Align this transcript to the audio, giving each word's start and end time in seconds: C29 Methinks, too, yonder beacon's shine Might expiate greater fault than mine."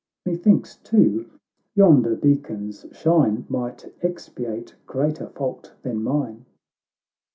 C29 0.25 0.31
Methinks, 0.31 0.75
too, 0.77 1.29
yonder 1.75 2.15
beacon's 2.15 2.87
shine 2.91 3.45
Might 3.47 3.93
expiate 4.01 4.73
greater 4.87 5.27
fault 5.27 5.73
than 5.83 6.01
mine." 6.01 6.45